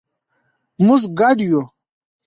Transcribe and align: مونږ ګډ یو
مونږ 0.85 1.01
ګډ 1.19 1.37
یو 1.49 1.61